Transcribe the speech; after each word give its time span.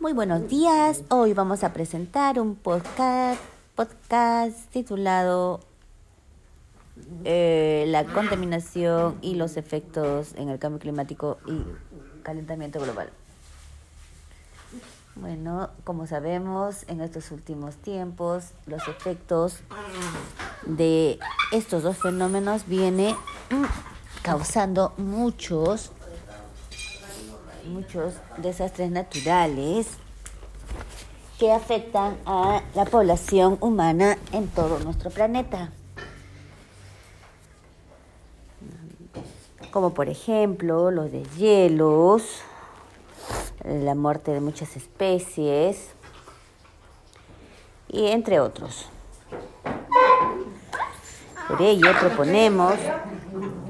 Muy 0.00 0.14
buenos 0.14 0.48
días. 0.48 1.02
Hoy 1.10 1.34
vamos 1.34 1.62
a 1.62 1.74
presentar 1.74 2.40
un 2.40 2.56
podcast, 2.56 3.38
titulado 4.72 5.60
eh, 7.24 7.84
La 7.88 8.06
contaminación 8.06 9.18
y 9.20 9.34
los 9.34 9.58
efectos 9.58 10.32
en 10.36 10.48
el 10.48 10.58
cambio 10.58 10.80
climático 10.80 11.36
y 11.46 11.62
calentamiento 12.22 12.80
global. 12.80 13.10
Bueno, 15.16 15.68
como 15.84 16.06
sabemos, 16.06 16.86
en 16.88 17.02
estos 17.02 17.30
últimos 17.30 17.76
tiempos 17.76 18.52
los 18.64 18.88
efectos 18.88 19.58
de 20.64 21.18
estos 21.52 21.82
dos 21.82 21.98
fenómenos 21.98 22.66
viene 22.66 23.14
mm, 23.50 23.64
causando 24.22 24.94
muchos 24.96 25.92
muchos 27.66 28.14
desastres 28.38 28.90
naturales 28.90 29.88
que 31.38 31.52
afectan 31.52 32.18
a 32.26 32.62
la 32.74 32.84
población 32.84 33.56
humana 33.60 34.18
en 34.32 34.48
todo 34.48 34.78
nuestro 34.80 35.10
planeta. 35.10 35.70
Como 39.70 39.94
por 39.94 40.08
ejemplo 40.08 40.90
los 40.90 41.10
deshielos, 41.10 42.42
la 43.64 43.94
muerte 43.94 44.32
de 44.32 44.40
muchas 44.40 44.76
especies 44.76 45.90
y 47.88 48.06
entre 48.08 48.40
otros. 48.40 48.88
Por 51.48 51.62
ello 51.62 51.90
proponemos 51.98 52.74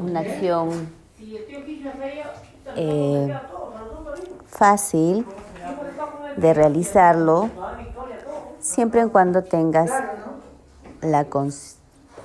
una 0.00 0.20
acción 0.20 0.92
eh, 2.76 3.38
fácil 4.46 5.26
de 6.36 6.54
realizarlo. 6.54 7.50
siempre 8.60 9.02
y 9.02 9.08
cuando 9.08 9.42
tengas 9.44 9.90
la, 11.00 11.26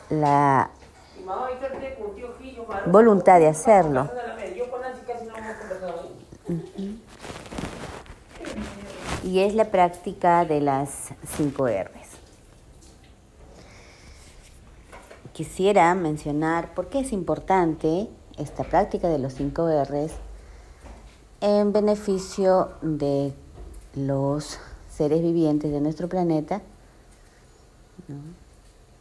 la 0.10 0.72
voluntad 2.88 3.40
de 3.40 3.48
hacerlo. 3.48 4.10
Y 9.24 9.40
es 9.40 9.54
la 9.54 9.66
práctica 9.66 10.46
de 10.46 10.62
las 10.62 11.14
5 11.38 11.68
R's. 11.68 12.12
Quisiera 15.32 15.94
mencionar 15.96 16.74
por 16.74 16.90
qué 16.90 17.00
es 17.00 17.14
importante 17.14 18.10
esta 18.42 18.64
práctica 18.64 19.08
de 19.08 19.20
los 19.20 19.34
5 19.34 19.84
R's 19.86 20.12
en 21.42 21.74
beneficio 21.74 22.72
de 22.82 23.34
los 23.96 24.60
seres 24.90 25.22
vivientes 25.22 25.72
de 25.72 25.82
nuestro 25.82 26.08
planeta 26.08 26.62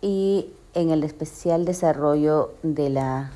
y 0.01 0.53
en 0.75 0.91
el 0.91 1.05
especial 1.05 1.65
desarrollo 1.65 2.55
de 2.63 2.91
la 2.91 3.31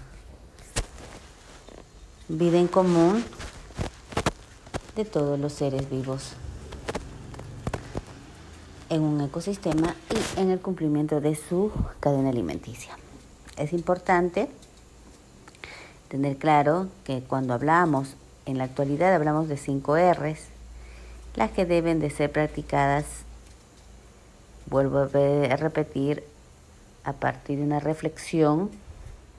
vida 2.29 2.59
en 2.59 2.69
común 2.69 3.25
de 4.97 5.05
todos 5.05 5.39
los 5.39 5.53
seres 5.53 5.91
vivos 5.91 6.33
en 8.89 9.03
un 9.03 9.21
ecosistema 9.21 9.95
y 10.11 10.41
en 10.41 10.51
el 10.51 10.61
cumplimiento 10.61 11.21
de 11.21 11.35
su 11.35 11.73
cadena 12.01 12.31
alimenticia. 12.31 12.97
Es 13.57 13.73
importante 13.73 14.49
tener 16.09 16.37
claro 16.37 16.89
que 17.05 17.23
cuando 17.23 17.55
hablamos 17.55 18.17
en 18.47 18.59
la 18.59 18.65
actualidad 18.65 19.15
hablamos 19.15 19.49
de 19.49 19.57
cinco 19.57 19.97
R's, 19.97 20.47
las 21.35 21.51
que 21.51 21.67
deben 21.67 22.01
de 22.01 22.11
ser 22.11 22.31
practicadas, 22.31 23.05
vuelvo 24.67 25.01
a 25.01 25.57
repetir, 25.57 26.25
a 27.05 27.13
partir 27.13 27.59
de 27.59 27.65
una 27.65 27.81
reflexión 27.81 28.71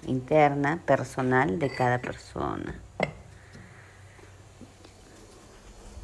interna, 0.05 0.79
personal 0.85 1.57
de 1.57 1.69
cada 1.69 1.97
persona. 1.97 2.75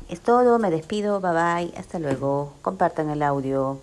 Es 0.09 0.19
todo, 0.19 0.59
me 0.59 0.71
despido, 0.71 1.21
bye 1.21 1.31
bye, 1.31 1.73
hasta 1.77 1.99
luego, 1.99 2.53
compartan 2.61 3.09
el 3.09 3.23
audio. 3.23 3.79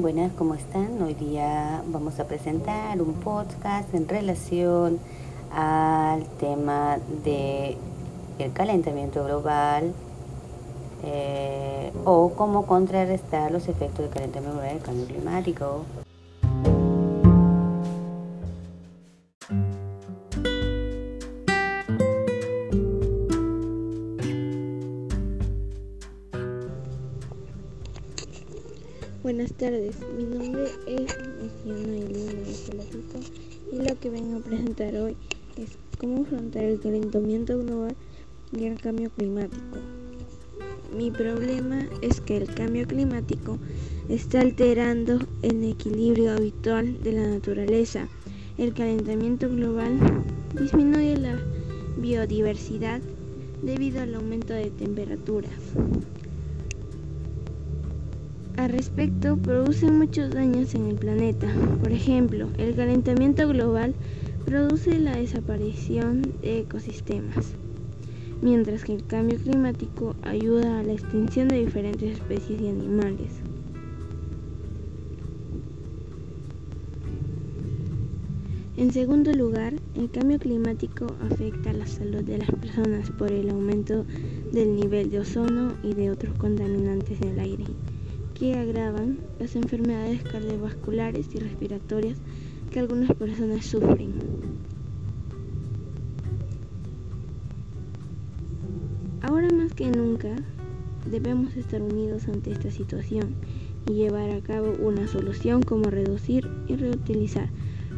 Buenas, 0.00 0.32
¿cómo 0.32 0.54
están? 0.54 1.02
Hoy 1.02 1.12
día 1.12 1.82
vamos 1.88 2.20
a 2.20 2.26
presentar 2.26 3.02
un 3.02 3.12
podcast 3.12 3.92
en 3.92 4.08
relación 4.08 4.98
al 5.52 6.24
tema 6.38 6.96
de 7.22 7.76
el 8.38 8.52
calentamiento 8.54 9.22
global 9.22 9.92
eh, 11.04 11.92
o 12.06 12.32
cómo 12.34 12.64
contrarrestar 12.64 13.50
los 13.50 13.68
efectos 13.68 13.98
del 13.98 14.08
calentamiento 14.08 14.54
global 14.54 14.72
y 14.72 14.76
el 14.78 14.82
cambio 14.82 15.06
climático. 15.06 15.84
Buenas 29.40 29.56
tardes, 29.56 29.96
mi 30.18 30.24
nombre 30.24 30.64
es 30.86 31.16
Luciano 31.40 31.92
Elena 31.94 32.42
y 33.72 33.88
lo 33.88 33.98
que 33.98 34.10
vengo 34.10 34.36
a 34.36 34.40
presentar 34.40 34.94
hoy 34.96 35.16
es 35.56 35.78
cómo 35.98 36.24
afrontar 36.24 36.64
el 36.64 36.78
calentamiento 36.78 37.58
global 37.58 37.96
y 38.52 38.64
el 38.64 38.78
cambio 38.78 39.08
climático. 39.08 39.78
Mi 40.94 41.10
problema 41.10 41.88
es 42.02 42.20
que 42.20 42.36
el 42.36 42.52
cambio 42.52 42.86
climático 42.86 43.56
está 44.10 44.42
alterando 44.42 45.20
el 45.40 45.64
equilibrio 45.64 46.32
habitual 46.32 47.02
de 47.02 47.12
la 47.12 47.26
naturaleza. 47.26 48.08
El 48.58 48.74
calentamiento 48.74 49.48
global 49.48 49.98
disminuye 50.52 51.16
la 51.16 51.40
biodiversidad 51.96 53.00
debido 53.62 54.02
al 54.02 54.16
aumento 54.16 54.52
de 54.52 54.70
temperaturas. 54.70 55.50
Al 58.60 58.68
respecto, 58.68 59.38
produce 59.38 59.90
muchos 59.90 60.32
daños 60.32 60.74
en 60.74 60.84
el 60.88 60.96
planeta. 60.96 61.50
Por 61.82 61.92
ejemplo, 61.92 62.50
el 62.58 62.74
calentamiento 62.74 63.48
global 63.48 63.94
produce 64.44 64.98
la 64.98 65.16
desaparición 65.16 66.20
de 66.42 66.58
ecosistemas, 66.58 67.54
mientras 68.42 68.84
que 68.84 68.92
el 68.92 69.06
cambio 69.06 69.38
climático 69.38 70.14
ayuda 70.20 70.78
a 70.78 70.82
la 70.82 70.92
extinción 70.92 71.48
de 71.48 71.64
diferentes 71.64 72.18
especies 72.18 72.60
y 72.60 72.68
animales. 72.68 73.30
En 78.76 78.92
segundo 78.92 79.32
lugar, 79.32 79.72
el 79.94 80.10
cambio 80.10 80.38
climático 80.38 81.06
afecta 81.22 81.72
la 81.72 81.86
salud 81.86 82.22
de 82.24 82.36
las 82.36 82.50
personas 82.50 83.10
por 83.12 83.32
el 83.32 83.48
aumento 83.48 84.04
del 84.52 84.76
nivel 84.76 85.08
de 85.08 85.20
ozono 85.20 85.72
y 85.82 85.94
de 85.94 86.10
otros 86.10 86.34
contaminantes 86.34 87.22
en 87.22 87.28
el 87.28 87.38
aire 87.38 87.64
que 88.40 88.54
agravan 88.54 89.18
las 89.38 89.54
enfermedades 89.54 90.22
cardiovasculares 90.22 91.28
y 91.34 91.40
respiratorias 91.40 92.16
que 92.70 92.80
algunas 92.80 93.12
personas 93.12 93.66
sufren. 93.66 94.14
Ahora 99.20 99.46
más 99.54 99.74
que 99.74 99.90
nunca 99.90 100.34
debemos 101.10 101.54
estar 101.54 101.82
unidos 101.82 102.28
ante 102.28 102.52
esta 102.52 102.70
situación 102.70 103.34
y 103.86 103.92
llevar 103.92 104.30
a 104.30 104.40
cabo 104.40 104.72
una 104.80 105.06
solución 105.06 105.62
como 105.62 105.90
reducir 105.90 106.48
y 106.66 106.76
reutilizar, 106.76 107.50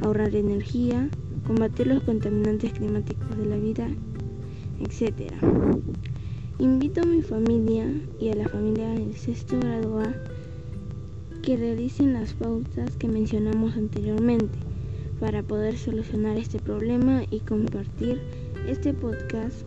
ahorrar 0.02 0.34
energía, 0.34 1.08
combatir 1.46 1.86
los 1.86 2.02
contaminantes 2.02 2.72
climáticos 2.72 3.38
de 3.38 3.46
la 3.46 3.58
vida, 3.58 3.88
etc. 4.80 5.34
Invito 6.58 7.02
a 7.02 7.06
mi 7.06 7.22
familia 7.22 7.86
y 8.18 8.30
a 8.30 8.34
la 8.34 8.48
familia 8.48 8.88
del 8.88 9.14
sexto 9.14 9.60
grado 9.60 10.00
A 10.00 10.31
que 11.42 11.56
realicen 11.56 12.12
las 12.12 12.34
pautas 12.34 12.96
que 12.96 13.08
mencionamos 13.08 13.76
anteriormente 13.76 14.58
para 15.18 15.42
poder 15.42 15.76
solucionar 15.76 16.36
este 16.36 16.60
problema 16.60 17.24
y 17.30 17.40
compartir 17.40 18.20
este 18.68 18.94
podcast 18.94 19.66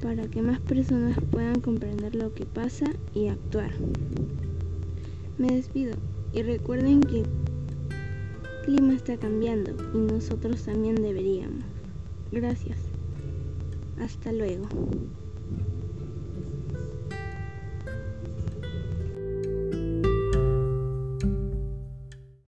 para 0.00 0.28
que 0.28 0.42
más 0.42 0.60
personas 0.60 1.18
puedan 1.30 1.60
comprender 1.60 2.14
lo 2.14 2.32
que 2.34 2.46
pasa 2.46 2.86
y 3.14 3.26
actuar. 3.28 3.72
Me 5.38 5.48
despido 5.48 5.96
y 6.32 6.42
recuerden 6.42 7.00
que 7.00 7.20
el 7.20 7.26
clima 8.64 8.94
está 8.94 9.16
cambiando 9.16 9.72
y 9.92 9.98
nosotros 9.98 10.62
también 10.62 10.94
deberíamos. 10.94 11.64
Gracias. 12.30 12.78
Hasta 14.00 14.32
luego. 14.32 14.68